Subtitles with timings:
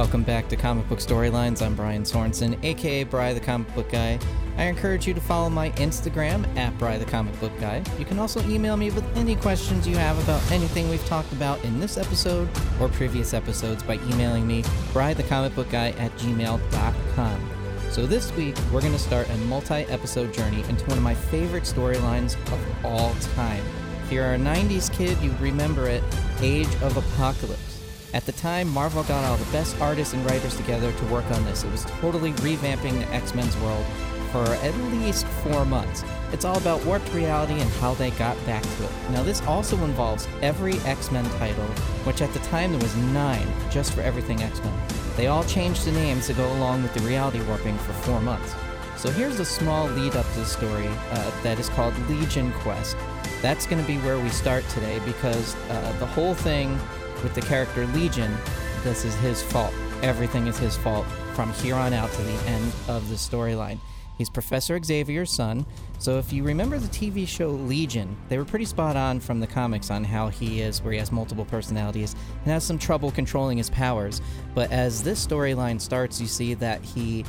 [0.00, 1.60] welcome back to Comic Book Storylines.
[1.60, 4.18] I'm Brian Sorensen, aka Bry the Comic Book Guy.
[4.56, 7.84] I encourage you to follow my Instagram at Bry the Comic Book Guy.
[7.98, 11.62] You can also email me with any questions you have about anything we've talked about
[11.64, 12.48] in this episode
[12.80, 14.64] or previous episodes by emailing me,
[14.94, 17.50] Bry the Comic Book Guy at gmail.com.
[17.90, 21.14] So this week, we're going to start a multi episode journey into one of my
[21.14, 23.62] favorite storylines of all time.
[24.06, 26.02] If you're a 90s kid, you remember it
[26.40, 27.69] Age of Apocalypse.
[28.12, 31.44] At the time, Marvel got all the best artists and writers together to work on
[31.44, 31.62] this.
[31.62, 33.86] It was totally revamping the X Men's world
[34.32, 36.04] for at least four months.
[36.32, 38.90] It's all about warped reality and how they got back to it.
[39.10, 41.64] Now, this also involves every X Men title,
[42.04, 44.74] which at the time there was nine just for everything X Men.
[45.16, 48.54] They all changed the names to go along with the reality warping for four months.
[48.96, 52.96] So here's a small lead up to the story uh, that is called Legion Quest.
[53.40, 56.78] That's going to be where we start today because uh, the whole thing
[57.22, 58.36] with the character Legion,
[58.82, 59.74] this is his fault.
[60.02, 63.78] Everything is his fault from here on out to the end of the storyline.
[64.18, 65.64] He's Professor Xavier's son,
[65.98, 69.46] so if you remember the TV show Legion, they were pretty spot on from the
[69.46, 73.56] comics on how he is, where he has multiple personalities and has some trouble controlling
[73.56, 74.20] his powers.
[74.54, 77.24] But as this storyline starts, you see that he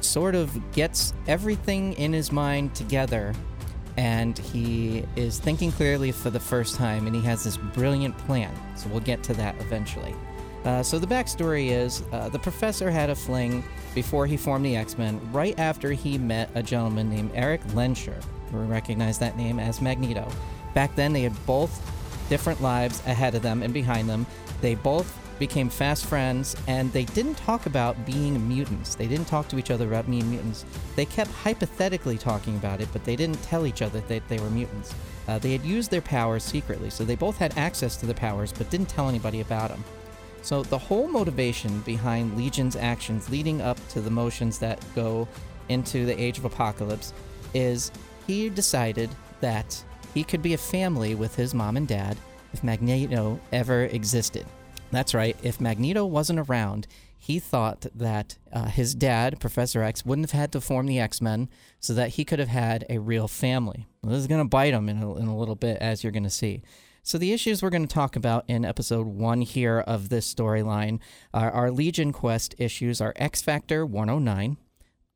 [0.00, 3.34] sort of gets everything in his mind together
[3.98, 8.54] and he is thinking clearly for the first time, and he has this brilliant plan.
[8.76, 10.14] So we'll get to that eventually.
[10.64, 13.64] Uh, so the backstory is uh, the professor had a fling
[13.96, 18.22] before he formed the X Men, right after he met a gentleman named Eric Lehnsherr.
[18.52, 20.30] We recognize that name as Magneto.
[20.74, 21.84] Back then, they had both
[22.28, 24.26] different lives ahead of them and behind them.
[24.60, 28.94] They both became fast friends, and they didn't talk about being mutants.
[28.94, 30.64] They didn't talk to each other about being mutants.
[30.96, 34.50] They kept hypothetically talking about it, but they didn't tell each other that they were
[34.50, 34.94] mutants.
[35.28, 38.52] Uh, they had used their powers secretly, so they both had access to the powers,
[38.52, 39.84] but didn't tell anybody about them.
[40.42, 45.28] So the whole motivation behind Legion's actions leading up to the motions that go
[45.68, 47.12] into the Age of Apocalypse
[47.54, 47.90] is
[48.26, 49.10] he decided
[49.40, 49.84] that
[50.14, 52.16] he could be a family with his mom and dad
[52.52, 54.46] if Magneto ever existed.
[54.90, 56.86] That's right, if Magneto wasn't around,
[57.18, 61.20] he thought that uh, his dad, Professor X, wouldn't have had to form the X
[61.20, 61.48] Men
[61.80, 63.86] so that he could have had a real family.
[64.02, 66.12] Well, this is going to bite him in a, in a little bit, as you're
[66.12, 66.62] going to see.
[67.02, 71.00] So, the issues we're going to talk about in episode one here of this storyline
[71.34, 74.56] are our Legion Quest issues are X Factor 109,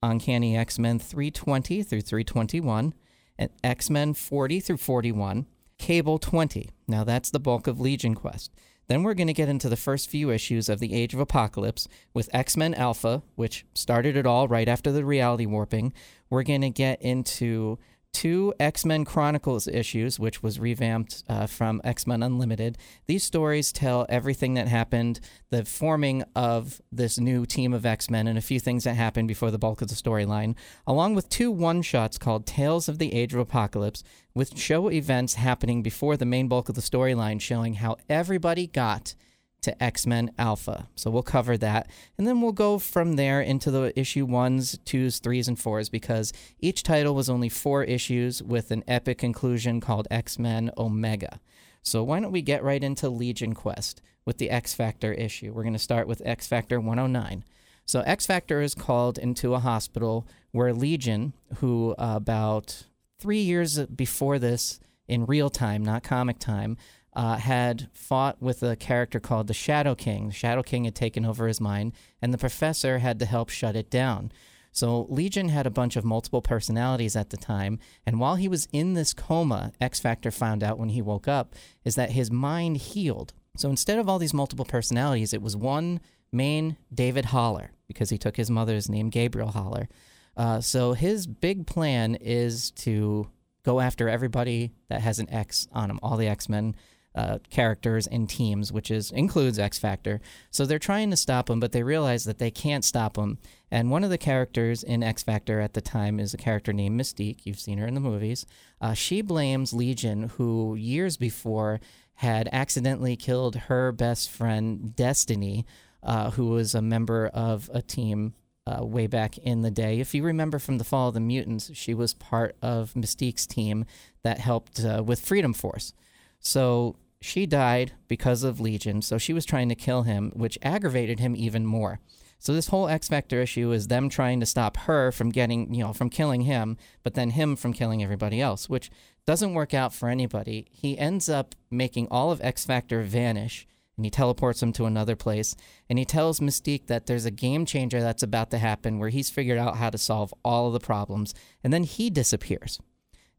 [0.02, 2.94] Uncanny X Men 320 through 321,
[3.38, 5.46] and X Men 40 through 41,
[5.78, 6.68] Cable 20.
[6.88, 8.50] Now, that's the bulk of Legion Quest.
[8.88, 11.88] Then we're going to get into the first few issues of the Age of Apocalypse
[12.12, 15.92] with X Men Alpha, which started it all right after the reality warping.
[16.28, 17.78] We're going to get into
[18.12, 22.78] two X Men Chronicles issues, which was revamped uh, from X Men Unlimited.
[23.06, 28.26] These stories tell everything that happened, the forming of this new team of X Men,
[28.26, 30.54] and a few things that happened before the bulk of the storyline,
[30.86, 35.34] along with two one shots called Tales of the Age of Apocalypse, with show events
[35.34, 39.14] happening before the main bulk of the storyline, showing how everybody got
[39.62, 40.88] to X Men Alpha.
[40.94, 41.88] So we'll cover that.
[42.18, 46.32] And then we'll go from there into the issue ones, twos, threes, and fours because
[46.58, 51.40] each title was only four issues with an epic conclusion called X Men Omega.
[51.82, 55.52] So why don't we get right into Legion Quest with the X Factor issue?
[55.52, 57.44] We're going to start with X Factor 109.
[57.84, 62.86] So X Factor is called into a hospital where Legion, who uh, about
[63.18, 66.76] three years before this, in real time, not comic time,
[67.14, 70.28] uh, had fought with a character called the Shadow King.
[70.28, 73.76] The Shadow King had taken over his mind, and the professor had to help shut
[73.76, 74.32] it down.
[74.72, 78.66] So Legion had a bunch of multiple personalities at the time, and while he was
[78.72, 82.78] in this coma, X Factor found out when he woke up is that his mind
[82.78, 83.34] healed.
[83.56, 86.00] So instead of all these multiple personalities, it was one
[86.32, 89.88] main David Haller because he took his mother's name, Gabriel Haller.
[90.34, 93.28] Uh, so his big plan is to
[93.64, 96.74] go after everybody that has an X on them, all the X Men
[97.14, 100.20] uh, characters and teams, which is includes X Factor.
[100.50, 103.38] So they're trying to stop him, but they realize that they can't stop him.
[103.70, 107.00] And one of the characters in X Factor at the time is a character named
[107.00, 107.40] Mystique.
[107.44, 108.46] You've seen her in the movies.
[108.80, 111.80] Uh, she blames Legion, who years before
[112.16, 115.66] had accidentally killed her best friend Destiny,
[116.02, 118.34] uh, who was a member of a team
[118.66, 120.00] uh, way back in the day.
[120.00, 123.84] If you remember from the Fall of the Mutants, she was part of Mystique's team
[124.22, 125.94] that helped uh, with Freedom Force.
[126.42, 131.20] So she died because of Legion, so she was trying to kill him, which aggravated
[131.20, 132.00] him even more.
[132.40, 135.84] So this whole X Factor issue is them trying to stop her from getting, you
[135.84, 138.90] know, from killing him, but then him from killing everybody else, which
[139.24, 140.66] doesn't work out for anybody.
[140.72, 145.14] He ends up making all of X Factor vanish, and he teleports him to another
[145.14, 145.54] place.
[145.88, 149.30] And he tells Mystique that there's a game changer that's about to happen where he's
[149.30, 151.34] figured out how to solve all of the problems.
[151.62, 152.80] And then he disappears.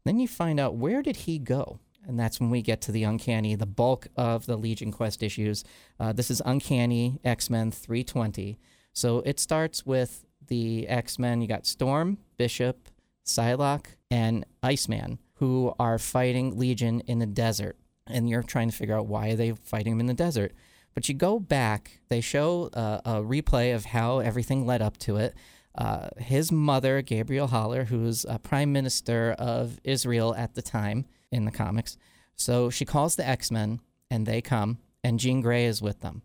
[0.04, 1.80] Then you find out where did he go?
[2.06, 5.64] And that's when we get to the uncanny, the bulk of the Legion Quest issues.
[5.98, 8.58] Uh, this is Uncanny X Men 320.
[8.92, 11.40] So it starts with the X Men.
[11.40, 12.88] You got Storm, Bishop,
[13.24, 17.76] Psylocke, and Iceman, who are fighting Legion in the desert.
[18.06, 20.52] And you're trying to figure out why are they fighting him in the desert.
[20.94, 25.16] But you go back, they show uh, a replay of how everything led up to
[25.16, 25.34] it.
[25.74, 31.44] Uh, his mother, Gabriel Haller, who's a prime minister of Israel at the time in
[31.44, 31.96] the comics,
[32.36, 36.22] so she calls the X Men and they come, and Jean Grey is with them.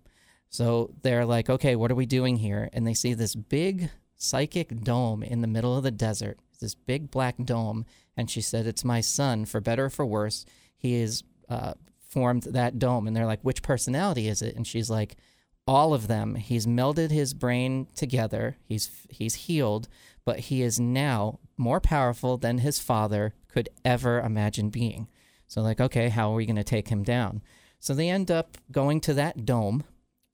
[0.50, 2.70] So they're like, okay, what are we doing here?
[2.74, 7.12] And they see this big psychic dome in the middle of the desert, this big
[7.12, 7.86] black dome.
[8.18, 10.46] And she said, It's my son, for better or for worse.
[10.78, 13.08] He has uh, formed that dome.
[13.08, 14.56] And they're like, Which personality is it?
[14.56, 15.16] And she's like,
[15.70, 16.34] all of them.
[16.34, 18.58] He's melded his brain together.
[18.64, 19.88] He's he's healed,
[20.26, 25.07] but he is now more powerful than his father could ever imagine being.
[25.48, 27.42] So like, okay, how are we going to take him down?
[27.80, 29.84] So they end up going to that dome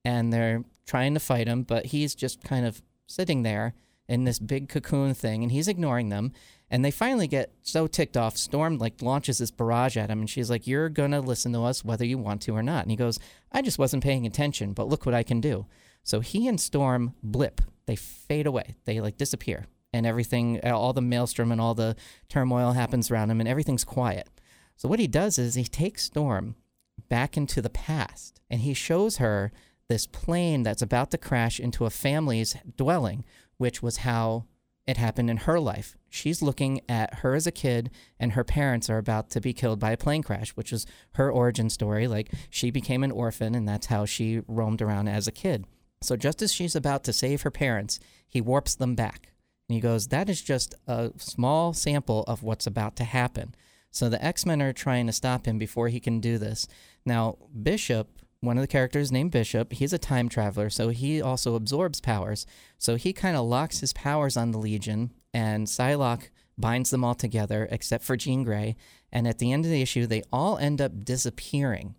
[0.04, 3.74] and they're trying to fight him, but he's just kind of sitting there
[4.08, 6.32] in this big cocoon thing and he's ignoring them.
[6.70, 10.30] And they finally get so ticked off storm like launches this barrage at him and
[10.30, 12.84] she's like you're going to listen to us whether you want to or not.
[12.84, 13.20] And he goes
[13.52, 15.68] i just wasn't paying attention but look what i can do.
[16.04, 17.62] So he and storm blip.
[17.86, 18.76] They fade away.
[18.86, 21.96] They like disappear and everything uh, all the maelstrom and all the
[22.30, 24.30] turmoil happens around him and everything's quiet
[24.76, 26.56] so what he does is he takes storm
[27.10, 29.52] back into the past and he shows her
[29.88, 33.24] this plane that's about to crash into a family's dwelling
[33.58, 34.46] which was how
[34.88, 35.98] it happened in her life.
[36.10, 37.90] She's looking at her as a kid,
[38.20, 41.32] and her parents are about to be killed by a plane crash, which is her
[41.32, 42.08] origin story.
[42.08, 45.66] Like she became an orphan, and that's how she roamed around as a kid.
[46.02, 49.32] So just as she's about to save her parents, he warps them back.
[49.68, 53.56] And he goes, That is just a small sample of what's about to happen.
[53.92, 56.68] So the X Men are trying to stop him before he can do this.
[57.06, 58.10] Now, Bishop
[58.46, 62.46] one of the characters named Bishop, he's a time traveler, so he also absorbs powers.
[62.78, 67.16] So he kind of locks his powers on the Legion, and Psylocke binds them all
[67.16, 68.76] together, except for Jean Grey.
[69.12, 71.96] And at the end of the issue, they all end up disappearing.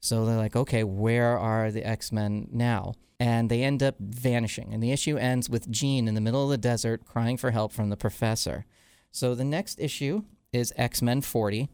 [0.00, 2.94] So they're like, okay, where are the X Men now?
[3.18, 4.72] And they end up vanishing.
[4.72, 7.72] And the issue ends with Jean in the middle of the desert crying for help
[7.72, 8.64] from the professor.
[9.12, 11.68] So the next issue is X Men 40.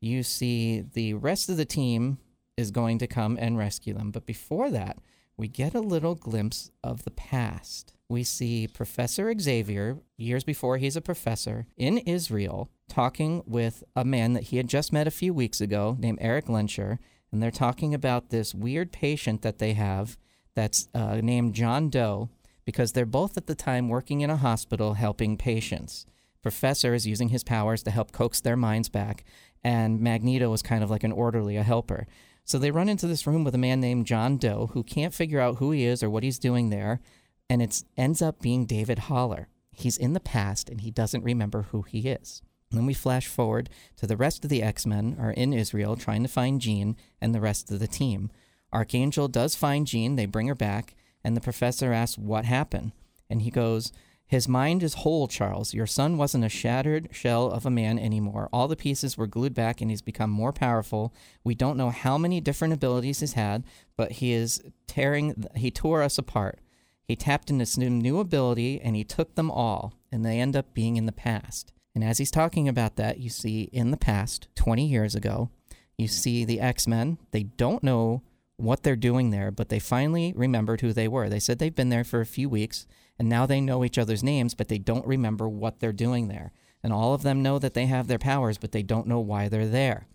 [0.00, 2.18] You see the rest of the team
[2.56, 4.10] is going to come and rescue them.
[4.10, 4.98] But before that,
[5.36, 7.94] we get a little glimpse of the past.
[8.08, 14.34] We see Professor Xavier, years before he's a professor, in Israel, talking with a man
[14.34, 16.98] that he had just met a few weeks ago named Eric Lehnsherr.
[17.32, 20.18] And they're talking about this weird patient that they have
[20.54, 22.28] that's uh, named John Doe
[22.64, 26.06] because they're both at the time working in a hospital helping patients.
[26.42, 29.24] Professor is using his powers to help coax their minds back,
[29.64, 32.06] and Magneto is kind of like an orderly, a helper.
[32.44, 35.40] So they run into this room with a man named John Doe who can't figure
[35.40, 37.00] out who he is or what he's doing there,
[37.48, 39.48] and it ends up being David Haller.
[39.70, 42.42] He's in the past and he doesn't remember who he is.
[42.72, 46.22] Then we flash forward to the rest of the X Men are in Israel trying
[46.22, 48.30] to find Jean and the rest of the team.
[48.72, 52.92] Archangel does find Jean, they bring her back, and the professor asks what happened.
[53.28, 53.92] And he goes,
[54.32, 55.74] his mind is whole, Charles.
[55.74, 58.48] Your son wasn't a shattered shell of a man anymore.
[58.50, 61.12] All the pieces were glued back and he's become more powerful.
[61.44, 63.62] We don't know how many different abilities he's had,
[63.94, 66.60] but he is tearing, he tore us apart.
[67.04, 70.72] He tapped into some new ability and he took them all, and they end up
[70.72, 71.74] being in the past.
[71.94, 75.50] And as he's talking about that, you see in the past, 20 years ago,
[75.98, 77.18] you see the X Men.
[77.32, 78.22] They don't know
[78.56, 81.28] what they're doing there, but they finally remembered who they were.
[81.28, 82.86] They said they've been there for a few weeks
[83.18, 86.52] and now they know each other's names, but they don't remember what they're doing there.
[86.82, 89.48] And all of them know that they have their powers, but they don't know why
[89.48, 90.06] they're there.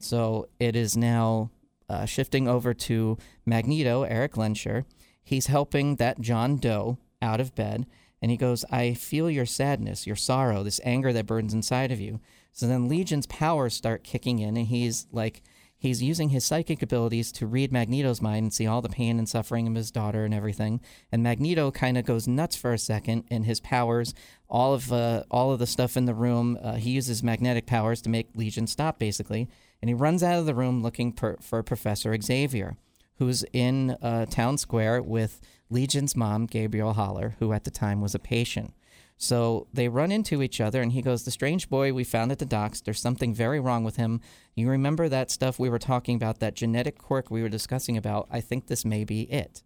[0.00, 1.50] So it is now
[1.88, 3.16] uh, shifting over to
[3.46, 4.84] Magneto, Eric Lehnsherr.
[5.22, 7.86] He's helping that John Doe out of bed,
[8.20, 12.00] and he goes, I feel your sadness, your sorrow, this anger that burns inside of
[12.00, 12.20] you.
[12.52, 15.42] So then Legion's powers start kicking in, and he's like,
[15.76, 19.28] he's using his psychic abilities to read Magneto's mind and see all the pain and
[19.28, 20.80] suffering of his daughter and everything.
[21.12, 24.12] And Magneto kind of goes nuts for a second in his powers.
[24.50, 28.02] All of uh, all of the stuff in the room, uh, he uses magnetic powers
[28.02, 29.48] to make Legion stop, basically.
[29.80, 32.76] And he runs out of the room looking per, for Professor Xavier,
[33.18, 38.14] who's in uh, town square with Legion's mom, Gabriel Haller, who at the time was
[38.14, 38.72] a patient.
[39.16, 42.38] So they run into each other, and he goes, The strange boy we found at
[42.38, 44.20] the docks, there's something very wrong with him.
[44.54, 48.28] You remember that stuff we were talking about, that genetic quirk we were discussing about?
[48.30, 49.64] I think this may be it.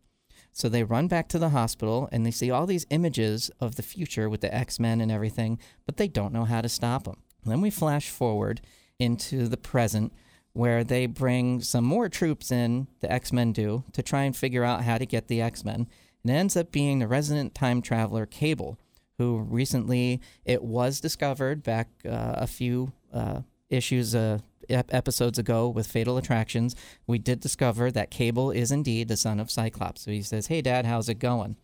[0.54, 3.82] So they run back to the hospital and they see all these images of the
[3.82, 7.22] future with the X Men and everything, but they don't know how to stop them.
[7.44, 8.60] Then we flash forward
[8.98, 10.12] into the present
[10.52, 14.64] where they bring some more troops in, the X Men do, to try and figure
[14.64, 15.88] out how to get the X Men.
[16.22, 18.78] And it ends up being the resident time traveler Cable,
[19.18, 23.40] who recently it was discovered back uh, a few uh,
[23.70, 26.76] issues, uh, ep- episodes ago with Fatal Attractions.
[27.06, 30.02] We did discover that Cable is indeed the son of Cyclops.
[30.02, 31.56] So he says, Hey, Dad, how's it going?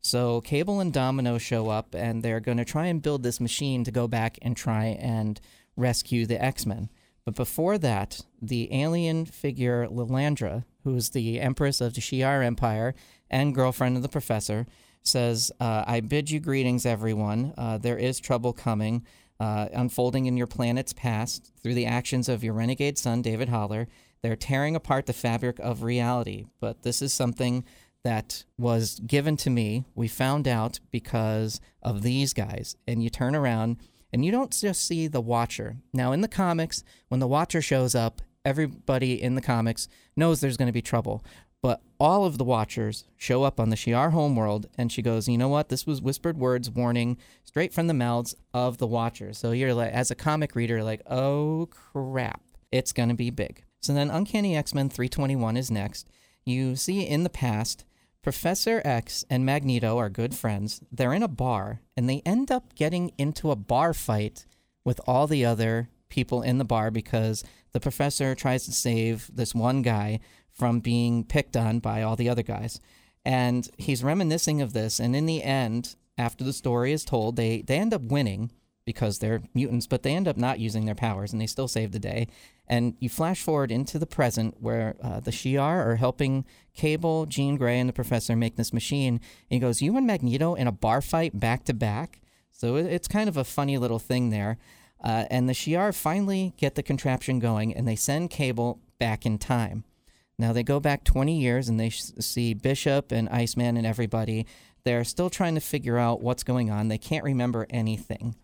[0.00, 3.84] So Cable and Domino show up, and they're going to try and build this machine
[3.84, 5.40] to go back and try and
[5.76, 6.90] rescue the X Men.
[7.24, 12.94] But before that, the alien figure Lilandra, who's the empress of the Shi'ar Empire
[13.30, 14.66] and girlfriend of the professor,
[15.02, 17.54] says, uh, I bid you greetings, everyone.
[17.56, 19.06] Uh, there is trouble coming,
[19.40, 23.88] uh, unfolding in your planet's past through the actions of your renegade son, David Haller.
[24.22, 26.46] They're tearing apart the fabric of reality.
[26.60, 27.64] But this is something
[28.02, 29.84] that was given to me.
[29.94, 32.76] We found out because of these guys.
[32.86, 33.78] And you turn around
[34.14, 35.78] and you don't just see the Watcher.
[35.92, 40.56] Now, in the comics, when the Watcher shows up, everybody in the comics knows there's
[40.56, 41.24] going to be trouble.
[41.60, 45.36] But all of the Watchers show up on the Shi'ar homeworld, and she goes, "You
[45.36, 45.68] know what?
[45.68, 49.90] This was whispered words, warning, straight from the mouths of the Watchers." So you're like,
[49.90, 52.40] as a comic reader, like, "Oh crap,
[52.70, 56.06] it's going to be big." So then, Uncanny X Men 321 is next.
[56.44, 57.84] You see in the past
[58.24, 60.80] Professor X and Magneto are good friends.
[60.90, 64.46] They're in a bar and they end up getting into a bar fight
[64.82, 69.54] with all the other people in the bar because the professor tries to save this
[69.54, 72.80] one guy from being picked on by all the other guys.
[73.26, 74.98] And he's reminiscing of this.
[74.98, 78.52] And in the end, after the story is told, they, they end up winning
[78.86, 81.92] because they're mutants, but they end up not using their powers and they still save
[81.92, 82.28] the day.
[82.66, 87.56] And you flash forward into the present where uh, the Shi'ar are helping Cable, Jean
[87.56, 89.14] Grey, and the Professor make this machine.
[89.14, 92.20] And he goes, You and Magneto in a bar fight back to back?
[92.50, 94.58] So it's kind of a funny little thing there.
[95.02, 99.38] Uh, and the Shi'ar finally get the contraption going and they send Cable back in
[99.38, 99.84] time.
[100.38, 104.46] Now they go back 20 years and they sh- see Bishop and Iceman and everybody.
[104.84, 106.88] They're still trying to figure out what's going on.
[106.88, 108.34] They can't remember anything.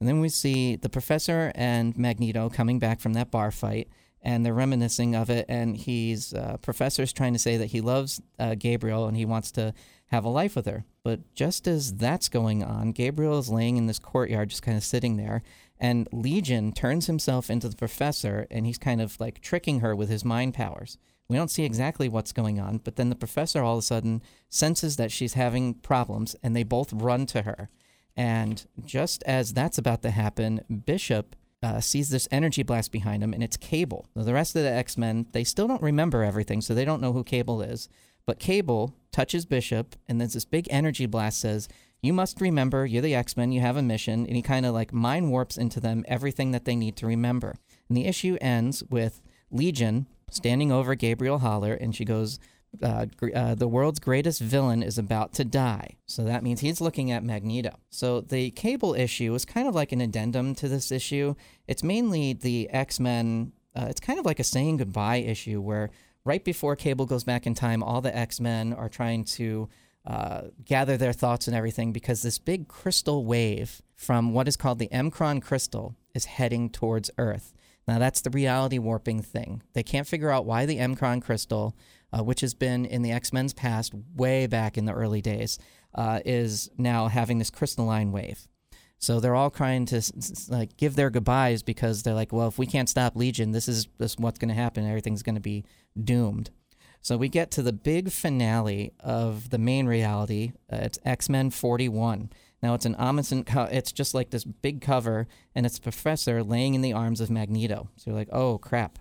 [0.00, 3.88] And then we see the professor and Magneto coming back from that bar fight,
[4.20, 5.46] and they're reminiscing of it.
[5.48, 9.50] And he's uh, professor's trying to say that he loves uh, Gabriel and he wants
[9.52, 9.72] to
[10.06, 10.84] have a life with her.
[11.02, 14.84] But just as that's going on, Gabriel is laying in this courtyard, just kind of
[14.84, 15.42] sitting there,
[15.78, 20.08] and Legion turns himself into the professor, and he's kind of like tricking her with
[20.08, 20.98] his mind powers.
[21.28, 24.22] We don't see exactly what's going on, but then the professor all of a sudden
[24.48, 27.70] senses that she's having problems, and they both run to her.
[28.16, 33.32] And just as that's about to happen, Bishop uh, sees this energy blast behind him,
[33.32, 34.06] and it's Cable.
[34.14, 37.00] Now, the rest of the X Men, they still don't remember everything, so they don't
[37.00, 37.88] know who Cable is.
[38.26, 41.68] But Cable touches Bishop, and then this big energy blast says,
[42.02, 44.26] You must remember, you're the X Men, you have a mission.
[44.26, 47.56] And he kind of like mind warps into them everything that they need to remember.
[47.88, 52.38] And the issue ends with Legion standing over Gabriel Haller, and she goes,
[52.82, 55.96] uh, uh, the world's greatest villain is about to die.
[56.06, 57.78] So that means he's looking at Magneto.
[57.90, 61.34] So the Cable issue is kind of like an addendum to this issue.
[61.66, 65.90] It's mainly the X Men, uh, it's kind of like a saying goodbye issue where
[66.24, 69.68] right before Cable goes back in time, all the X Men are trying to
[70.06, 74.78] uh, gather their thoughts and everything because this big crystal wave from what is called
[74.78, 77.54] the M'Kraan crystal is heading towards Earth.
[77.86, 79.62] Now, that's the reality warping thing.
[79.74, 81.76] They can't figure out why the M'Kraan crystal
[82.14, 85.58] uh, which has been in the X Men's past, way back in the early days,
[85.94, 88.46] uh, is now having this crystalline wave.
[88.98, 90.02] So they're all trying to
[90.48, 93.88] like give their goodbyes because they're like, well, if we can't stop Legion, this is,
[93.98, 94.86] this is what's going to happen.
[94.86, 95.64] Everything's going to be
[96.02, 96.50] doomed.
[97.02, 100.52] So we get to the big finale of the main reality.
[100.72, 102.30] Uh, it's X Men 41.
[102.62, 103.46] Now it's an omniscient.
[103.46, 107.28] Co- it's just like this big cover, and it's Professor laying in the arms of
[107.28, 107.90] Magneto.
[107.96, 108.98] So you're like, oh crap.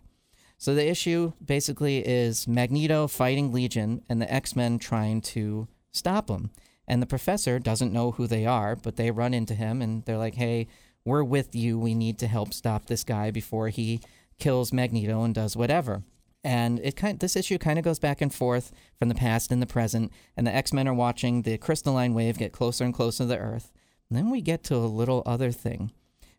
[0.64, 6.30] So the issue basically is Magneto fighting Legion and the X Men trying to stop
[6.30, 6.52] him.
[6.88, 10.18] And the professor doesn't know who they are, but they run into him and they're
[10.18, 10.70] like, hey,
[11.04, 11.78] we're with you.
[11.78, 14.00] We need to help stop this guy before he
[14.40, 16.04] kills Magneto and does whatever.
[16.46, 19.62] And it kind this issue kind of goes back and forth from the past and
[19.62, 23.26] the present, and the X Men are watching the crystalline wave get closer and closer
[23.26, 23.74] to the Earth.
[24.10, 25.92] And then we get to a little other thing,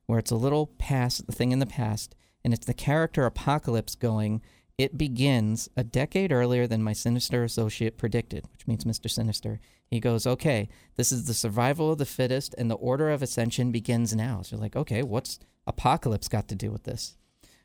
[0.06, 2.14] where it's a little past the thing in the past,
[2.44, 4.42] and it's the character Apocalypse going
[4.76, 9.08] It begins a decade earlier than my sinister associate predicted, which means Mr.
[9.08, 9.60] Sinister.
[9.88, 13.70] He goes, okay, this is the survival of the fittest, and the order of ascension
[13.70, 14.42] begins now.
[14.42, 17.16] So you're like, okay, what's apocalypse got to do with this?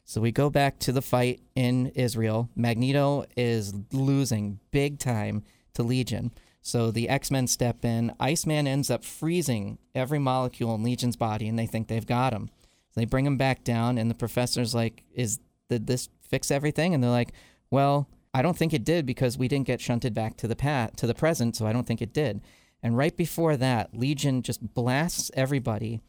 [0.05, 2.49] So we go back to the fight in Israel.
[2.55, 5.43] Magneto is losing big time
[5.73, 6.31] to Legion.
[6.61, 8.13] So the X Men step in.
[8.19, 12.49] Iceman ends up freezing every molecule in Legion's body, and they think they've got him.
[12.99, 15.39] They bring him back down, and the professor's like, "Is
[15.69, 17.31] did this fix everything?" And they're like,
[17.71, 20.97] "Well, I don't think it did because we didn't get shunted back to the pat
[20.97, 22.41] to the present, so I don't think it did."
[22.83, 26.01] And right before that, Legion just blasts everybody,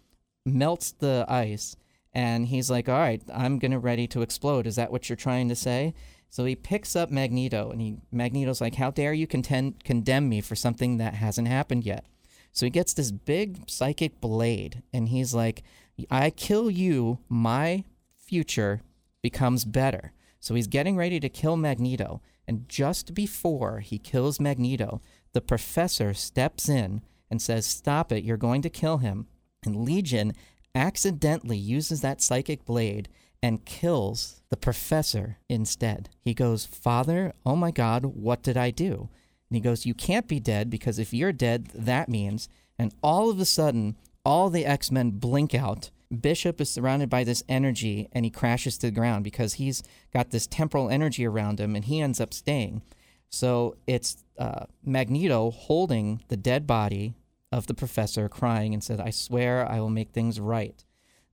[0.45, 1.77] melts the ice,
[2.13, 4.67] and he's like, "All right, I'm gonna ready to explode.
[4.67, 5.95] Is that what you're trying to say?"
[6.29, 10.41] So he picks up Magneto, and he Magneto's like, "How dare you contend, condemn me
[10.41, 12.05] for something that hasn't happened yet?"
[12.53, 15.63] So he gets this big psychic blade, and he's like,
[16.11, 17.85] "I kill you, my
[18.17, 18.83] future
[19.23, 25.01] becomes better." So he's getting ready to kill Magneto, and just before he kills Magneto,
[25.33, 28.25] the professor steps in and says, "Stop it!
[28.25, 29.27] You're going to kill him."
[29.65, 30.33] And Legion
[30.75, 33.09] accidentally uses that psychic blade
[33.43, 36.11] and kills the professor instead.
[36.21, 39.09] He goes, Father, oh my God, what did I do?
[39.49, 42.49] And he goes, You can't be dead because if you're dead, that means.
[42.79, 45.91] And all of a sudden, all the X Men blink out.
[46.21, 50.31] Bishop is surrounded by this energy and he crashes to the ground because he's got
[50.31, 52.83] this temporal energy around him and he ends up staying.
[53.29, 57.15] So it's uh, Magneto holding the dead body
[57.53, 60.85] of the professor, crying and said, I swear I will make things right.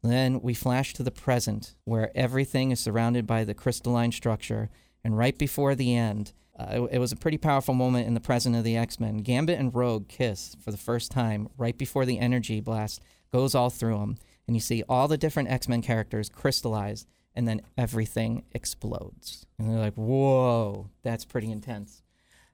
[0.03, 4.70] Then we flash to the present, where everything is surrounded by the crystalline structure.
[5.03, 8.19] And right before the end, uh, it, it, was a pretty powerful moment in the
[8.19, 9.17] present of the X Men.
[9.17, 13.69] Gambit and Rogue kiss for the first time right before the energy blast goes all
[13.69, 14.17] through them.
[14.47, 19.45] And you see all the different X Men characters crystallize, and then everything explodes.
[19.59, 22.01] And they're like, whoa, that's pretty intense.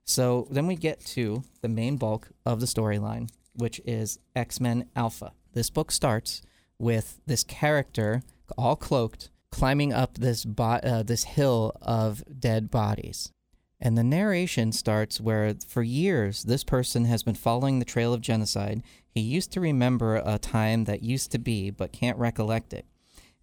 [0.04, 4.90] So then we get to the main bulk of the storyline, which is X Men
[4.96, 5.34] Alpha.
[5.54, 6.42] This book starts
[6.80, 8.24] with this character
[8.58, 13.32] all cloaked climbing up this bo- uh, this hill of dead bodies.
[13.84, 18.22] And the narration starts where, for years, this person has been following the trail of
[18.22, 18.82] genocide.
[19.10, 22.86] He used to remember a time that used to be, but can't recollect it.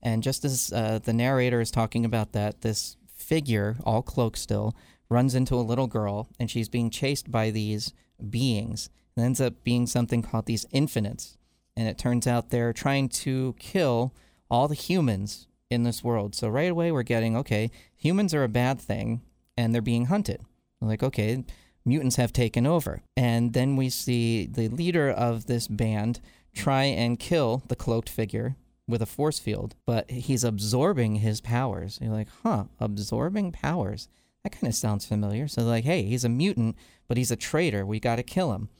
[0.02, 4.74] And just as uh, the narrator is talking about that, this figure, all cloaked still,
[5.10, 7.92] runs into a little girl, and she's being chased by these
[8.30, 8.88] beings.
[9.16, 11.36] It ends up being something called these infinites
[11.80, 14.12] and it turns out they're trying to kill
[14.50, 16.34] all the humans in this world.
[16.34, 19.22] So right away we're getting okay, humans are a bad thing
[19.60, 20.40] and they're being hunted.
[20.80, 21.44] Like okay,
[21.84, 23.02] mutants have taken over.
[23.16, 26.20] And then we see the leader of this band
[26.54, 28.56] try and kill the cloaked figure
[28.88, 31.98] with a force field, but he's absorbing his powers.
[32.00, 34.08] You're like, "Huh, absorbing powers."
[34.42, 35.46] That kind of sounds familiar.
[35.46, 37.84] So like, "Hey, he's a mutant, but he's a traitor.
[37.84, 38.70] We got to kill him."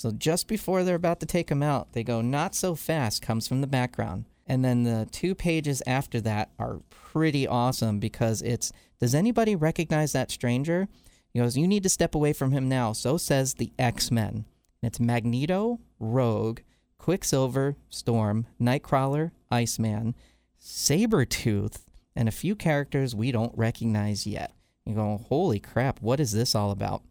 [0.00, 3.46] So just before they're about to take him out, they go, Not so fast comes
[3.46, 4.24] from the background.
[4.46, 10.12] And then the two pages after that are pretty awesome because it's Does anybody recognize
[10.12, 10.88] that stranger?
[11.32, 12.92] He goes, You need to step away from him now.
[12.92, 14.44] So says the X Men.
[14.82, 16.60] It's Magneto, Rogue,
[16.98, 20.14] Quicksilver, Storm, Nightcrawler, Iceman,
[20.60, 21.80] Sabretooth,
[22.14, 24.52] and a few characters we don't recognize yet.
[24.84, 27.02] You go, Holy crap, what is this all about?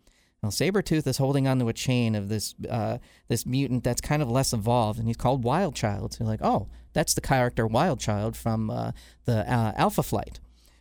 [0.42, 4.30] Well, Sabretooth is holding onto a chain of this uh, this mutant that's kind of
[4.30, 6.14] less evolved, and he's called Wildchild.
[6.14, 8.92] So you're like, oh, that's the character Wildchild from uh,
[9.26, 10.40] the uh, Alpha Flight.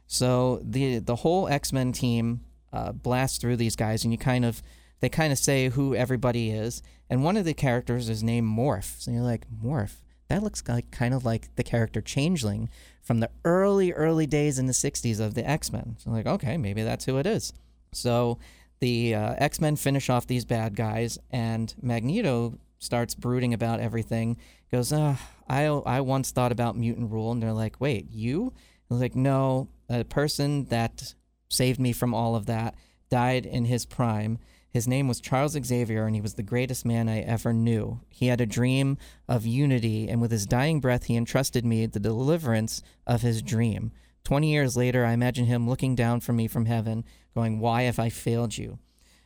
[0.09, 2.41] So the the whole X Men team
[2.73, 4.63] uh, blasts through these guys, and you kind of
[5.01, 9.01] they kind of say who everybody is, and one of the characters is named Morph.
[9.01, 9.97] So you're like, Morph.
[10.29, 12.69] That looks like kind of like the character Changeling
[13.03, 15.97] from the early early days in the '60s of the X Men.
[15.99, 17.53] So like, okay, maybe that's who it is.
[17.93, 18.39] So
[18.81, 24.39] the uh, X Men finish off these bad guys, and Magneto starts brooding about everything.
[24.73, 25.17] Goes, uh,
[25.49, 28.53] I I once thought about mutant rule, and they're like, wait, you?
[28.91, 31.15] And like, no, a person that
[31.49, 32.75] saved me from all of that
[33.11, 34.39] died in his prime.
[34.71, 38.01] His name was Charles Xavier, and he was the greatest man I ever knew.
[38.11, 41.99] He had a dream of unity, and with his dying breath, he entrusted me the
[41.99, 43.93] deliverance of his dream.
[44.25, 47.99] Twenty years later, I imagine him looking down from me from heaven, going, Why have
[47.99, 48.79] I failed you?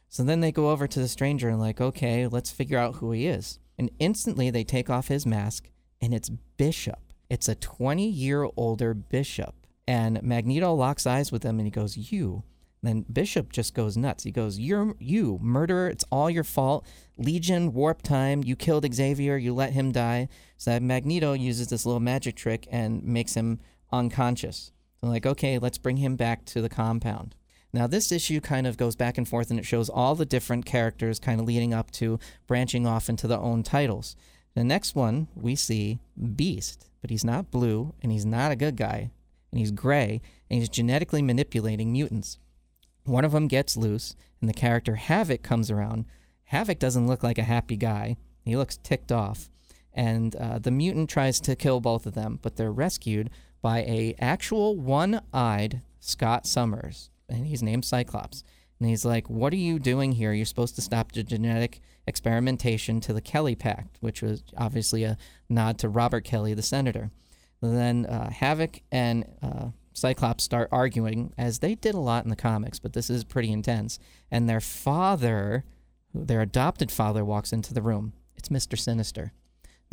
[0.09, 3.11] So then they go over to the stranger and, like, okay, let's figure out who
[3.11, 3.59] he is.
[3.79, 5.71] And instantly they take off his mask,
[6.01, 7.12] and it's Bishop.
[7.33, 9.55] It's a 20 year older Bishop.
[9.89, 12.43] And Magneto locks eyes with him and he goes, You.
[12.83, 14.25] Then Bishop just goes nuts.
[14.25, 15.89] He goes, You're you, murderer.
[15.89, 16.87] It's all your fault.
[17.17, 18.45] Legion, warp time.
[18.45, 19.39] You killed Xavier.
[19.39, 20.29] You let him die.
[20.59, 24.71] So Magneto uses this little magic trick and makes him unconscious.
[25.01, 27.35] They're like, okay, let's bring him back to the compound.
[27.73, 30.67] Now, this issue kind of goes back and forth and it shows all the different
[30.67, 34.17] characters kind of leading up to branching off into their own titles.
[34.55, 35.99] The next one, we see
[36.37, 39.11] Beast, but he's not blue and he's not a good guy
[39.51, 42.39] and he's gray and he's genetically manipulating mutants.
[43.05, 46.07] One of them gets loose and the character Havoc comes around.
[46.45, 49.51] Havoc doesn't look like a happy guy, he looks ticked off.
[49.93, 53.29] And uh, the mutant tries to kill both of them, but they're rescued
[53.61, 58.43] by a actual one-eyed Scott Summers and he's named Cyclops.
[58.83, 60.33] And he's like, What are you doing here?
[60.33, 65.17] You're supposed to stop the genetic experimentation to the Kelly Pact, which was obviously a
[65.49, 67.13] nod to Robert Kelly, the senator.
[67.61, 72.31] And then uh, Havoc and uh, Cyclops start arguing, as they did a lot in
[72.31, 74.01] the comics, but this is pretty intense.
[74.33, 75.65] And their father,
[76.13, 78.15] their adopted father, walks into the room.
[78.35, 78.77] It's Mr.
[78.77, 79.31] Sinister.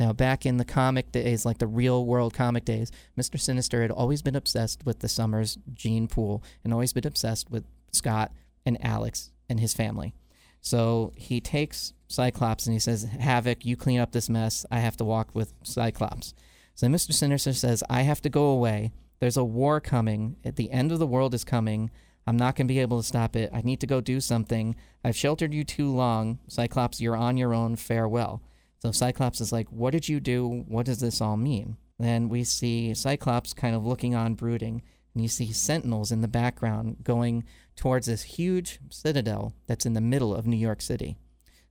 [0.00, 3.38] Now, back in the comic days, like the real world comic days, Mr.
[3.38, 7.64] Sinister had always been obsessed with the Summers gene pool and always been obsessed with
[7.92, 8.32] Scott
[8.64, 10.14] and Alex and his family.
[10.60, 14.66] So he takes Cyclops and he says, Havoc, you clean up this mess.
[14.70, 16.34] I have to walk with Cyclops.
[16.74, 17.12] So Mr.
[17.12, 18.92] Sinister says, I have to go away.
[19.20, 20.36] There's a war coming.
[20.44, 21.90] At the end of the world is coming.
[22.26, 23.50] I'm not going to be able to stop it.
[23.52, 24.76] I need to go do something.
[25.04, 26.38] I've sheltered you too long.
[26.48, 27.76] Cyclops, you're on your own.
[27.76, 28.42] Farewell.
[28.78, 30.64] So Cyclops is like, What did you do?
[30.68, 31.76] What does this all mean?
[31.98, 34.82] Then we see Cyclops kind of looking on, brooding,
[35.14, 37.44] and you see sentinels in the background going
[37.80, 41.16] towards this huge citadel that's in the middle of New York City.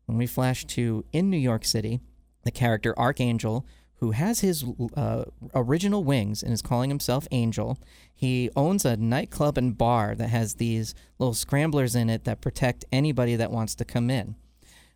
[0.07, 2.01] When we flash to in New York City,
[2.41, 3.63] the character Archangel,
[3.97, 4.65] who has his
[4.97, 7.77] uh, original wings and is calling himself Angel,
[8.15, 12.85] he owns a nightclub and bar that has these little scramblers in it that protect
[12.91, 14.35] anybody that wants to come in.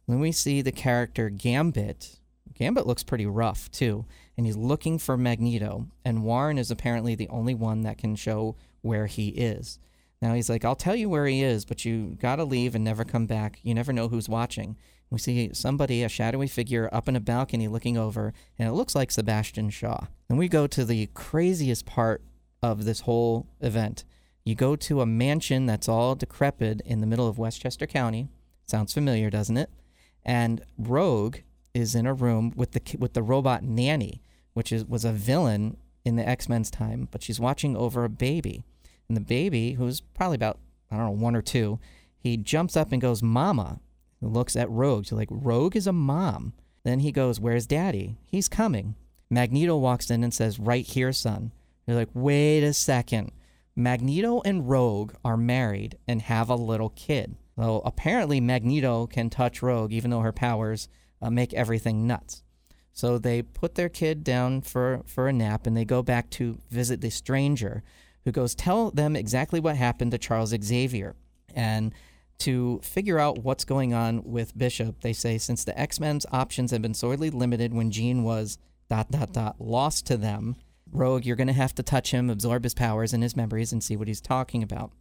[0.07, 2.17] Then we see the character Gambit.
[2.55, 7.29] Gambit looks pretty rough too, and he's looking for Magneto, and Warren is apparently the
[7.29, 9.77] only one that can show where he is.
[10.23, 13.03] Now he's like, I'll tell you where he is, but you gotta leave and never
[13.03, 13.59] come back.
[13.61, 14.77] You never know who's watching.
[15.11, 18.95] We see somebody, a shadowy figure, up in a balcony looking over, and it looks
[18.95, 20.07] like Sebastian Shaw.
[20.29, 22.23] And we go to the craziest part
[22.63, 24.05] of this whole event.
[24.43, 28.29] You go to a mansion that's all decrepit in the middle of Westchester County.
[28.65, 29.69] Sounds familiar, doesn't it?
[30.25, 31.37] and Rogue
[31.73, 34.21] is in a room with the with the robot nanny,
[34.53, 38.09] which is was a villain in the X Men's time, but she's watching over a
[38.09, 38.63] baby,
[39.07, 40.59] and the baby, who's probably about
[40.91, 41.79] I don't know one or two,
[42.17, 43.79] he jumps up and goes, "Mama."
[44.19, 45.05] He looks at Rogue.
[45.05, 46.53] So like Rogue is a mom.
[46.83, 48.95] Then he goes, "Where's Daddy?" He's coming.
[49.29, 51.51] Magneto walks in and says, "Right here, son."
[51.85, 53.31] They're like, "Wait a second.
[53.75, 59.61] Magneto and Rogue are married and have a little kid." Though apparently Magneto can touch
[59.61, 60.87] Rogue, even though her powers
[61.21, 62.43] uh, make everything nuts.
[62.93, 66.59] So they put their kid down for, for a nap and they go back to
[66.69, 67.83] visit the stranger
[68.25, 71.15] who goes, Tell them exactly what happened to Charles Xavier.
[71.53, 71.93] And
[72.39, 76.71] to figure out what's going on with Bishop, they say, since the X Men's options
[76.71, 78.57] have been sorely limited when Jean was
[78.89, 80.55] dot dot dot lost to them,
[80.91, 83.83] Rogue, you're going to have to touch him, absorb his powers and his memories, and
[83.83, 84.91] see what he's talking about.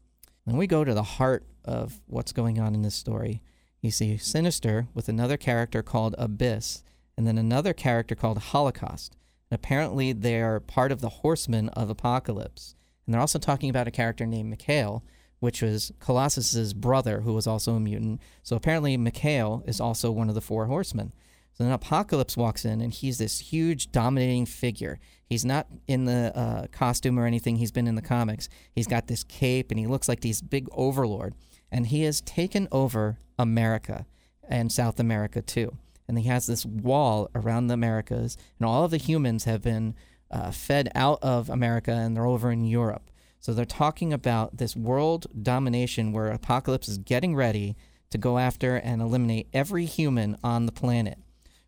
[0.47, 3.43] Then we go to the heart of what's going on in this story.
[3.81, 6.83] You see Sinister with another character called Abyss,
[7.17, 9.17] and then another character called Holocaust.
[9.51, 12.75] And apparently, they are part of the Horsemen of Apocalypse.
[13.07, 15.03] And they're also talking about a character named Mikhail,
[15.41, 18.21] which was Colossus's brother, who was also a mutant.
[18.43, 21.13] So apparently, Mikhail is also one of the four horsemen.
[21.55, 24.99] So then Apocalypse walks in, and he's this huge, dominating figure.
[25.27, 27.57] He's not in the uh, costume or anything.
[27.57, 28.49] He's been in the comics.
[28.75, 31.35] He's got this cape, and he looks like this big overlord.
[31.71, 34.07] And he has taken over America
[34.49, 35.77] and South America too.
[36.09, 39.95] And he has this wall around the Americas, and all of the humans have been
[40.33, 43.11] uh, fed out of America, and they're over in Europe.
[43.41, 47.77] So they're talking about this world domination where Apocalypse is getting ready
[48.11, 51.19] to go after and eliminate every human on the planet.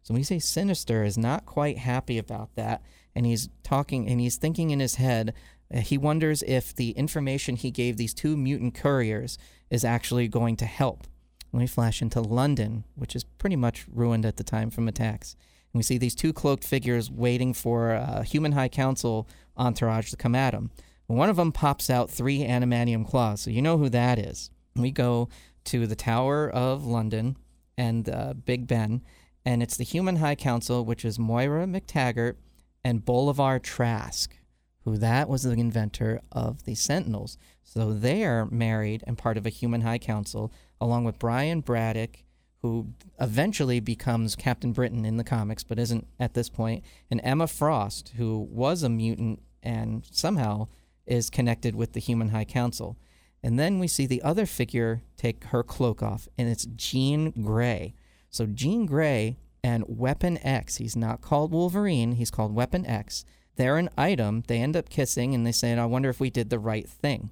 [0.03, 2.83] So when we say Sinister is not quite happy about that,
[3.14, 5.35] and he's talking and he's thinking in his head,
[5.74, 9.38] uh, he wonders if the information he gave these two mutant couriers
[9.70, 11.07] is actually going to help.
[11.50, 15.37] When we flash into London, which is pretty much ruined at the time from attacks,
[15.75, 20.35] we see these two cloaked figures waiting for a human high council entourage to come
[20.35, 20.71] at them.
[21.07, 24.51] One of them pops out three adamantium claws, so you know who that is.
[24.75, 25.29] We go
[25.65, 27.37] to the Tower of London
[27.77, 29.03] and uh, Big Ben,
[29.45, 32.37] and it's the Human High Council, which is Moira MacTaggert
[32.85, 34.37] and Bolivar Trask,
[34.85, 37.37] who that was the inventor of the Sentinels.
[37.63, 42.25] So they are married and part of a Human High Council, along with Brian Braddock,
[42.64, 42.87] who
[43.20, 48.14] eventually becomes Captain Britain in the comics, but isn't at this point, and Emma Frost,
[48.16, 50.66] who was a mutant and somehow
[51.05, 52.96] is connected with the Human High Council.
[53.42, 57.92] And then we see the other figure take her cloak off, and it's Jean Grey.
[58.31, 63.27] So Jean Grey and Weapon X, he's not called Wolverine, he's called Weapon X.
[63.57, 64.42] They're an item.
[64.46, 67.29] They end up kissing, and they say, I wonder if we did the right thing.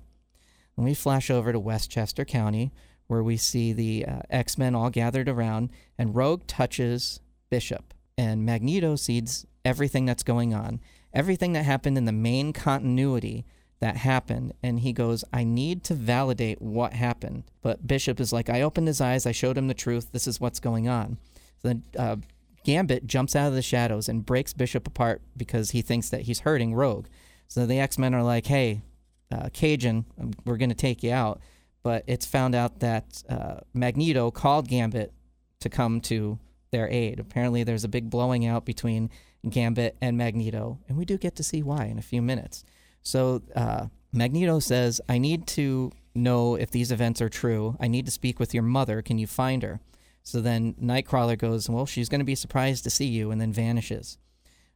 [0.77, 2.71] And we flash over to Westchester County,
[3.07, 8.45] where we see the uh, X Men all gathered around, and Rogue touches Bishop, and
[8.45, 10.81] Magneto sees everything that's going on,
[11.13, 13.45] everything that happened in the main continuity
[13.81, 14.55] that happened.
[14.63, 17.45] And he goes, I need to validate what happened.
[17.63, 20.41] But Bishop is like, I opened his eyes, I showed him the truth, this is
[20.41, 21.19] what's going on.
[21.61, 22.17] So then uh,
[22.65, 26.41] Gambit jumps out of the shadows and breaks Bishop apart because he thinks that he's
[26.41, 27.07] hurting Rogue.
[27.49, 28.83] So the X Men are like, hey,
[29.31, 30.05] uh, Cajun,
[30.45, 31.41] we're going to take you out.
[31.83, 35.13] But it's found out that uh, Magneto called Gambit
[35.61, 36.39] to come to
[36.71, 37.19] their aid.
[37.19, 39.11] Apparently, there's a big blowing out between
[39.49, 42.65] Gambit and Magneto, and we do get to see why in a few minutes.
[43.03, 47.77] So uh, Magneto says, I need to know if these events are true.
[47.81, 49.03] I need to speak with your mother.
[49.03, 49.81] Can you find her?
[50.23, 53.53] So then Nightcrawler goes, Well, she's going to be surprised to see you, and then
[53.53, 54.19] vanishes.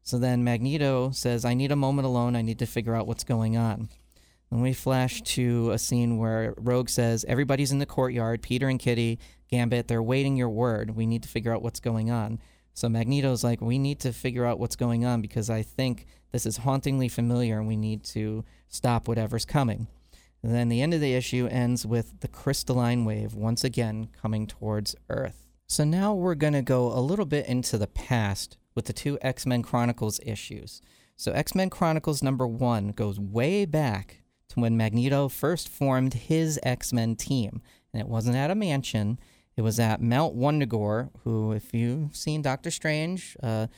[0.02, 2.36] So then Magneto says, I need a moment alone.
[2.36, 3.88] I need to figure out what's going on.
[4.50, 8.42] And we flash to a scene where Rogue says, Everybody's in the courtyard.
[8.42, 9.18] Peter and Kitty,
[9.50, 10.94] Gambit, they're waiting your word.
[10.94, 12.38] We need to figure out what's going on.
[12.72, 16.46] So Magneto's like, We need to figure out what's going on because I think this
[16.46, 19.88] is hauntingly familiar and we need to stop whatever's coming.
[20.42, 24.46] And then the end of the issue ends with the crystalline wave once again coming
[24.46, 25.46] towards Earth.
[25.66, 29.18] So now we're going to go a little bit into the past with the two
[29.22, 30.80] X Men Chronicles issues.
[31.16, 34.22] So X Men Chronicles number one goes way back
[34.56, 37.62] when Magneto first formed his X Men team.
[37.92, 39.18] And it wasn't at a mansion,
[39.56, 43.68] it was at Mount Wundagore, who, if you've seen Doctor Strange, uh,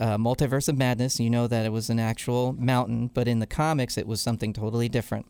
[0.00, 3.46] uh, Multiverse of Madness, you know that it was an actual mountain, but in the
[3.46, 5.26] comics, it was something totally different.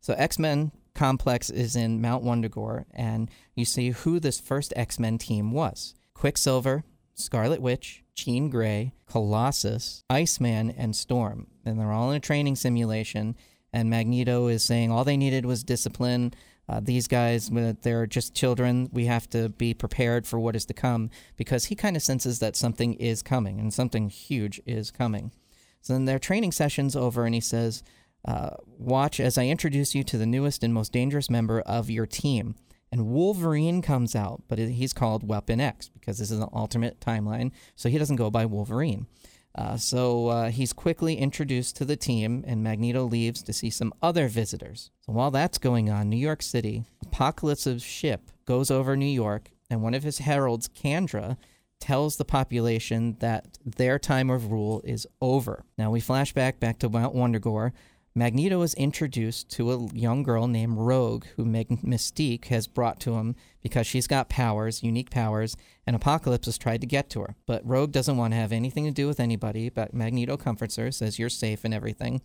[0.00, 4.98] So X Men Complex is in Mount Wundagore, and you see who this first X
[4.98, 11.46] Men team was Quicksilver, Scarlet Witch, Jean Grey, Colossus, Iceman, and Storm.
[11.64, 13.36] And they're all in a training simulation,
[13.72, 16.34] and Magneto is saying all they needed was discipline.
[16.68, 17.50] Uh, these guys,
[17.82, 18.88] they're just children.
[18.92, 22.38] We have to be prepared for what is to come because he kind of senses
[22.38, 25.32] that something is coming and something huge is coming.
[25.80, 27.82] So then their training session's over, and he says,
[28.24, 32.06] uh, watch as I introduce you to the newest and most dangerous member of your
[32.06, 32.54] team.
[32.92, 37.50] And Wolverine comes out, but he's called Weapon X because this is an alternate timeline,
[37.74, 39.06] so he doesn't go by Wolverine.
[39.54, 43.92] Uh, so uh, he's quickly introduced to the team, and Magneto leaves to see some
[44.02, 44.90] other visitors.
[45.00, 49.82] So while that's going on, New York City, Apocalypse's ship goes over New York, and
[49.82, 51.36] one of his heralds, Kandra,
[51.80, 55.64] tells the population that their time of rule is over.
[55.76, 57.72] Now we flash back back to Mount Wundagore,
[58.14, 63.34] Magneto is introduced to a young girl named Rogue, who Mystique has brought to him
[63.62, 67.36] because she's got powers, unique powers, and Apocalypse has tried to get to her.
[67.46, 70.92] But Rogue doesn't want to have anything to do with anybody, but Magneto comforts her,
[70.92, 72.20] says you're safe and everything.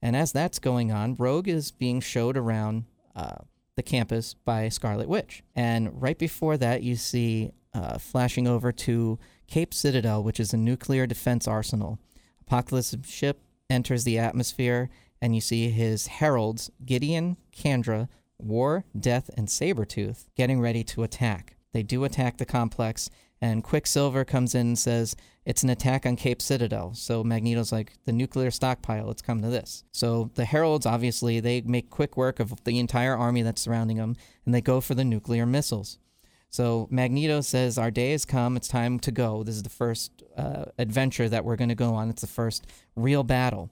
[0.00, 3.36] And as that's going on, Rogue is being showed around uh,
[3.76, 5.44] the campus by Scarlet Witch.
[5.54, 10.56] And right before that, you see uh, flashing over to Cape Citadel, which is a
[10.56, 12.00] nuclear defense arsenal.
[12.40, 14.90] Apocalypse's ship enters the atmosphere
[15.22, 18.08] and you see his heralds, Gideon, Kandra,
[18.40, 21.54] War, Death, and Sabretooth, getting ready to attack.
[21.72, 23.08] They do attack the complex,
[23.40, 25.14] and Quicksilver comes in and says,
[25.46, 26.94] It's an attack on Cape Citadel.
[26.94, 29.84] So Magneto's like, The nuclear stockpile, let's come to this.
[29.92, 34.16] So the heralds, obviously, they make quick work of the entire army that's surrounding them,
[34.44, 35.98] and they go for the nuclear missiles.
[36.50, 38.56] So Magneto says, Our day has come.
[38.56, 39.44] It's time to go.
[39.44, 42.10] This is the first uh, adventure that we're going to go on.
[42.10, 43.70] It's the first real battle.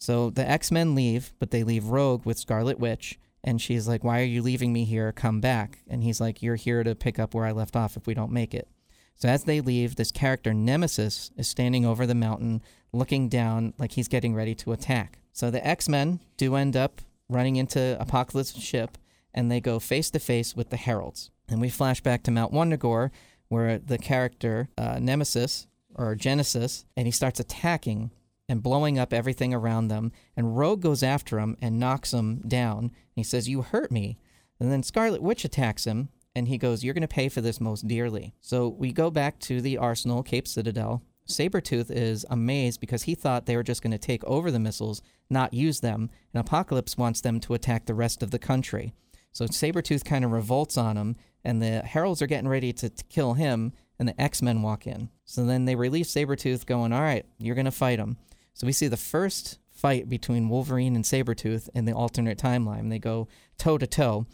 [0.00, 3.18] So the X Men leave, but they leave Rogue with Scarlet Witch.
[3.44, 5.12] And she's like, Why are you leaving me here?
[5.12, 5.78] Come back.
[5.88, 8.32] And he's like, You're here to pick up where I left off if we don't
[8.32, 8.66] make it.
[9.14, 13.92] So as they leave, this character, Nemesis, is standing over the mountain, looking down like
[13.92, 15.18] he's getting ready to attack.
[15.32, 18.96] So the X Men do end up running into Apocalypse's ship,
[19.34, 21.30] and they go face to face with the Heralds.
[21.48, 23.10] And we flash back to Mount Wundagore,
[23.48, 28.10] where the character, uh, Nemesis, or Genesis, and he starts attacking
[28.50, 30.10] and blowing up everything around them.
[30.36, 32.90] And Rogue goes after him and knocks him down.
[33.14, 34.18] he says, You hurt me.
[34.58, 37.60] And then Scarlet Witch attacks him, and he goes, You're going to pay for this
[37.60, 38.34] most dearly.
[38.40, 41.00] So we go back to the arsenal, Cape Citadel.
[41.28, 45.00] Sabretooth is amazed because he thought they were just going to take over the missiles,
[45.30, 48.92] not use them, and Apocalypse wants them to attack the rest of the country.
[49.30, 53.04] So Sabretooth kind of revolts on him, and the Heralds are getting ready to, to
[53.04, 55.08] kill him, and the X Men walk in.
[55.24, 58.16] So then they release Sabretooth, going, All right, you're going to fight him.
[58.60, 62.90] So we see the first fight between Wolverine and Sabretooth in the alternate timeline.
[62.90, 64.26] They go toe to toe.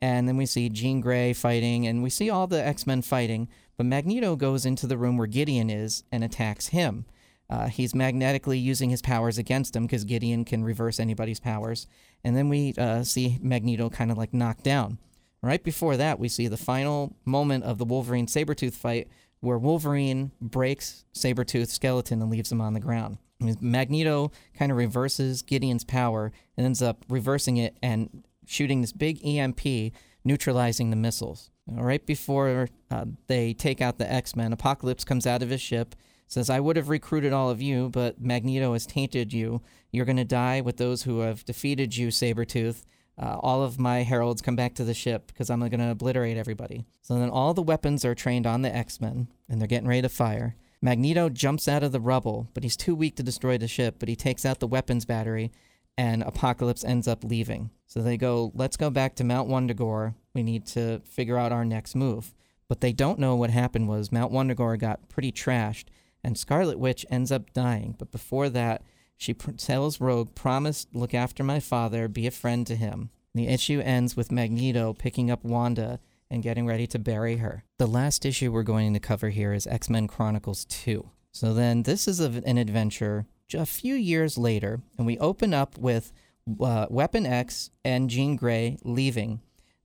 [0.00, 3.48] And then we see Jean Grey fighting, and we see all the X Men fighting.
[3.76, 7.06] But Magneto goes into the room where Gideon is and attacks him.
[7.50, 11.88] Uh, he's magnetically using his powers against him because Gideon can reverse anybody's powers.
[12.22, 14.98] And then we uh, see Magneto kind of like knocked down.
[15.42, 19.08] Right before that, we see the final moment of the Wolverine Sabretooth fight
[19.40, 23.18] where Wolverine breaks Sabretooth's skeleton and leaves him on the ground.
[23.60, 29.24] Magneto kind of reverses Gideon's power and ends up reversing it and shooting this big
[29.24, 29.92] EMP,
[30.24, 31.50] neutralizing the missiles.
[31.66, 35.94] Right before uh, they take out the X Men, Apocalypse comes out of his ship,
[36.26, 39.62] says, I would have recruited all of you, but Magneto has tainted you.
[39.92, 42.82] You're going to die with those who have defeated you, Sabretooth
[43.18, 46.36] uh, all of my heralds come back to the ship because I'm going to obliterate
[46.36, 46.86] everybody.
[47.02, 50.02] So then all the weapons are trained on the X Men and they're getting ready
[50.02, 50.56] to fire.
[50.84, 54.08] Magneto jumps out of the rubble, but he's too weak to destroy the ship, but
[54.08, 55.52] he takes out the weapons battery
[55.96, 57.70] and Apocalypse ends up leaving.
[57.86, 60.14] So they go, let's go back to Mount Wundagore.
[60.34, 62.34] We need to figure out our next move.
[62.68, 65.84] But they don't know what happened was Mount Wundagore got pretty trashed
[66.24, 67.94] and Scarlet Witch ends up dying.
[67.98, 68.82] But before that,
[69.16, 73.10] she pr- tells Rogue, promise look after my father, be a friend to him.
[73.34, 76.00] The issue ends with Magneto picking up Wanda
[76.32, 77.62] and getting ready to bury her.
[77.76, 81.10] The last issue we're going to cover here is X Men Chronicles 2.
[81.30, 86.10] So then this is an adventure a few years later, and we open up with
[86.58, 89.42] uh, Weapon X and Jean Grey leaving.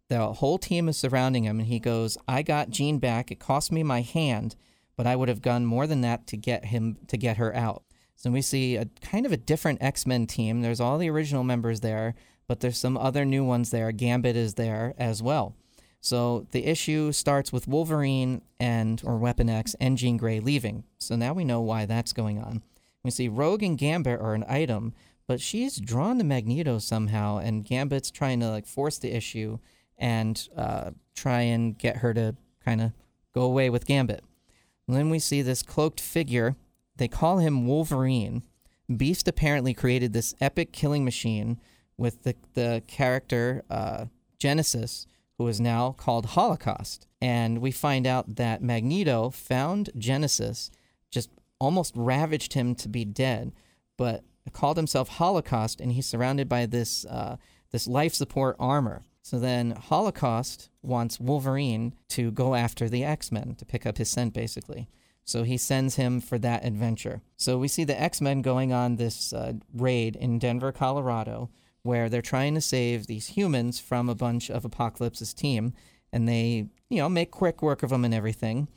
[0.07, 3.29] The whole team is surrounding him, and he goes, I got Jean back.
[3.29, 4.55] It cost me my hand,
[4.95, 7.83] but I would have done more than that to get him to get her out.
[8.15, 10.61] So we see a kind of a different X Men team.
[10.61, 12.15] There's all the original members there,
[12.47, 13.91] but there's some other new ones there.
[13.91, 15.53] Gambit is there as well.
[16.07, 20.85] So the issue starts with Wolverine and or Weapon X and Jean Grey leaving.
[20.99, 22.63] So now we know why that's going on.
[23.03, 24.93] We see Rogue and Gambit are an item,
[25.27, 29.59] but she's drawn to Magneto somehow, and Gambit's trying to like force the issue
[29.97, 32.93] and uh, try and get her to kind of
[33.35, 34.23] go away with Gambit.
[34.87, 36.55] And then we see this cloaked figure
[36.95, 38.43] they call him Wolverine.
[38.95, 41.59] Beast apparently created this epic killing machine
[41.97, 44.05] with the, the character uh,
[44.39, 45.05] Genesis,
[45.37, 47.07] who is now called Holocaust.
[47.21, 50.71] And we find out that Magneto found Genesis,
[51.11, 53.53] just almost ravaged him to be dead,
[53.97, 54.23] but
[54.53, 57.37] called himself Holocaust, and he's surrounded by this uh,
[57.71, 59.03] this life support armor.
[59.21, 64.09] So then Holocaust wants Wolverine to go after the X Men to pick up his
[64.09, 64.87] scent, basically.
[65.25, 67.21] So he sends him for that adventure.
[67.35, 71.49] So we see the X Men going on this uh, raid in Denver, Colorado,
[71.87, 75.73] where they're trying to save these humans from a bunch of Apocalypse's team,
[76.11, 78.67] and they, you know, make quick work of them and everything.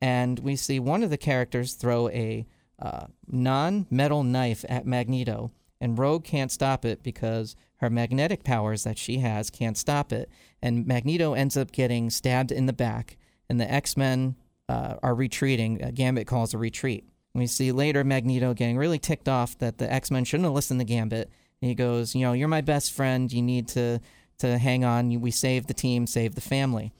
[0.00, 2.46] And we see one of the characters throw a
[2.80, 8.98] uh, non-metal knife at Magneto, and Rogue can't stop it because her magnetic powers that
[8.98, 10.30] she has can't stop it.
[10.62, 13.16] And Magneto ends up getting stabbed in the back,
[13.48, 14.36] and the X Men
[14.68, 15.82] uh, are retreating.
[15.82, 17.04] Uh, Gambit calls a retreat.
[17.34, 20.80] we see later Magneto getting really ticked off that the X Men shouldn't have listened
[20.80, 21.30] to Gambit.
[21.60, 23.32] He goes, "You know, you're my best friend.
[23.32, 24.00] You need to
[24.38, 25.20] to hang on.
[25.20, 26.92] We save the team, save the family."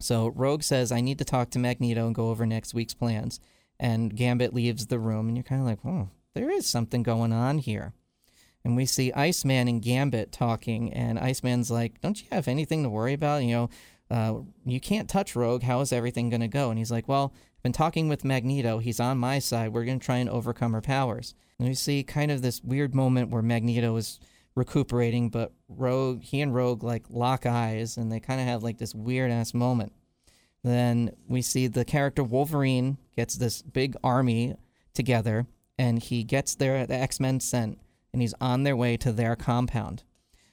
[0.00, 3.40] So Rogue says, "I need to talk to Magneto and go over next week's plans."
[3.78, 7.32] And Gambit leaves the room, and you're kind of like, "Oh, there is something going
[7.32, 7.92] on here."
[8.64, 12.88] And we see Iceman and Gambit talking, and Iceman's like, "Don't you have anything to
[12.88, 13.42] worry about?
[13.42, 13.70] You know,
[14.12, 15.62] uh, you can't touch Rogue.
[15.62, 16.68] How is everything going to go?
[16.68, 18.78] And he's like, well, been talking with Magneto.
[18.78, 19.72] He's on my side.
[19.72, 21.34] We're going to try and overcome her powers.
[21.58, 24.18] And we see kind of this weird moment where Magneto is
[24.54, 28.78] recuperating, but Rogue, he and Rogue like lock eyes and they kind of have like
[28.78, 29.92] this weird ass moment.
[30.64, 34.56] Then we see the character Wolverine gets this big army
[34.94, 35.46] together
[35.78, 37.78] and he gets their the X-Men scent
[38.12, 40.04] and he's on their way to their compound.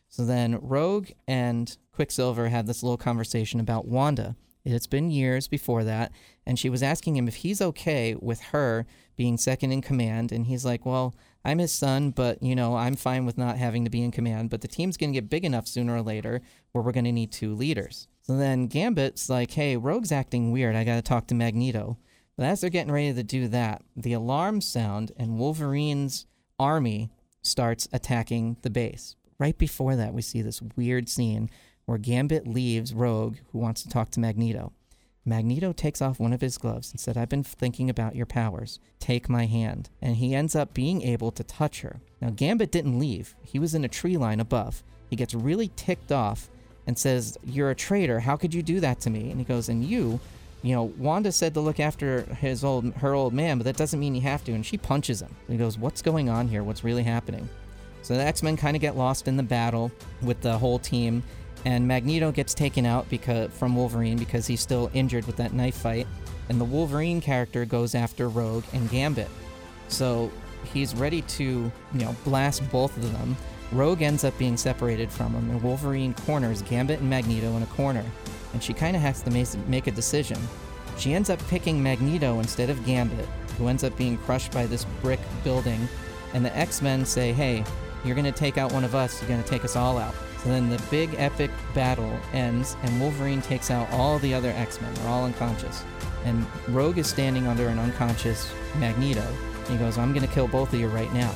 [0.08, 4.36] So then Rogue and Quicksilver have this little conversation about Wanda.
[4.76, 6.12] It's been years before that,
[6.46, 10.46] and she was asking him if he's okay with her being second in command, and
[10.46, 13.90] he's like, "Well, I'm his son, but you know, I'm fine with not having to
[13.90, 16.84] be in command, but the team's going to get big enough sooner or later where
[16.84, 20.76] we're going to need two leaders." So then Gambit's like, "Hey, Rogue's acting weird.
[20.76, 21.98] I got to talk to Magneto."
[22.38, 26.26] But as they're getting ready to do that, the alarm sound and Wolverine's
[26.58, 29.18] army starts attacking the base.
[29.40, 31.50] Right before that, we see this weird scene
[31.90, 34.74] where Gambit leaves Rogue, who wants to talk to Magneto.
[35.26, 38.80] Magneto takes off one of his gloves and said, I've been thinking about your powers.
[39.00, 39.90] Take my hand.
[40.00, 42.00] And he ends up being able to touch her.
[42.22, 44.84] Now, Gambit didn't leave, he was in a tree line above.
[45.10, 46.48] He gets really ticked off
[46.86, 48.20] and says, You're a traitor.
[48.20, 49.32] How could you do that to me?
[49.32, 50.20] And he goes, And you,
[50.62, 54.00] you know, Wanda said to look after his old her old man, but that doesn't
[54.00, 54.52] mean you have to.
[54.52, 55.36] And she punches him.
[55.48, 56.64] And he goes, What's going on here?
[56.64, 57.50] What's really happening?
[58.04, 61.24] So the X Men kind of get lost in the battle with the whole team,
[61.66, 65.76] and Magneto gets taken out because from Wolverine because he's still injured with that knife
[65.78, 66.08] fight,
[66.50, 69.30] and the Wolverine character goes after Rogue and Gambit.
[69.88, 70.32] So
[70.74, 73.36] he's ready to, you know, blast both of them.
[73.72, 77.68] Rogue ends up being separated from him, and Wolverine corners Gambit and Magneto in a
[77.68, 78.06] corner,
[78.54, 80.40] and she kind of has to make a decision.
[80.98, 84.86] She ends up picking Magneto instead of Gambit, who ends up being crushed by this
[85.02, 85.88] brick building,
[86.34, 87.64] and the X Men say, hey,
[88.04, 90.16] you're gonna take out one of us, you're gonna take us all out.
[90.44, 94.80] So then the big epic battle ends, and Wolverine takes out all the other X
[94.80, 94.94] Men.
[94.94, 95.84] They're all unconscious.
[96.26, 99.26] And Rogue is standing under an unconscious Magneto.
[99.70, 101.34] He goes, I'm gonna kill both of you right now.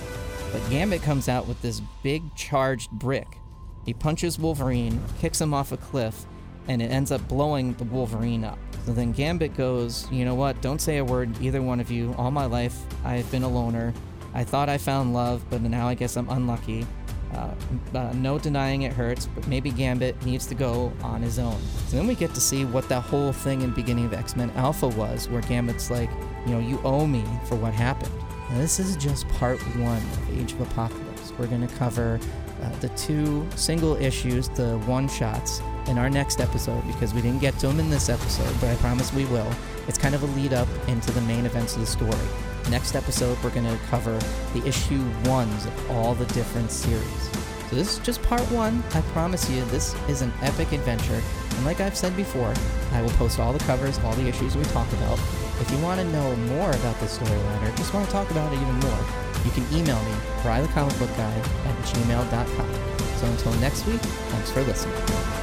[0.51, 3.39] But Gambit comes out with this big charged brick.
[3.86, 6.26] He punches Wolverine, kicks him off a cliff,
[6.68, 8.58] and it ends up blowing the Wolverine up.
[8.86, 10.62] So then Gambit goes, You know what?
[10.62, 12.14] Don't say a word, either one of you.
[12.18, 13.93] All my life, I've been a loner.
[14.34, 16.86] I thought I found love, but now I guess I'm unlucky.
[17.34, 21.60] Uh, uh, no denying it hurts, but maybe Gambit needs to go on his own.
[21.88, 24.52] So then we get to see what that whole thing in beginning of X Men
[24.52, 26.10] Alpha was, where Gambit's like,
[26.46, 28.14] you know, you owe me for what happened.
[28.50, 31.34] Now, this is just part one of Age of Apocalypse.
[31.38, 32.20] We're going to cover
[32.62, 37.40] uh, the two single issues, the one shots, in our next episode because we didn't
[37.40, 39.52] get to them in this episode, but I promise we will.
[39.88, 42.53] It's kind of a lead up into the main events of the story.
[42.70, 44.18] Next episode, we're going to cover
[44.53, 47.30] the issue ones of all the different series.
[47.70, 48.84] So this is just part one.
[48.93, 51.22] I promise you, this is an epic adventure.
[51.55, 52.53] And like I've said before,
[52.91, 55.20] I will post all the covers all the issues we talk about.
[55.59, 58.51] If you want to know more about this storyline or just want to talk about
[58.53, 59.05] it even more,
[59.45, 60.11] you can email me,
[60.41, 62.93] brythecomicbookguy at gmail.com.
[63.18, 65.43] So until next week, thanks for listening.